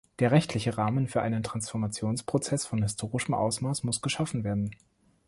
[0.17, 4.71] Der rechtliche Rahmen für einen Transformationsprozess von historischem Ausmaß muss geschaffen werden.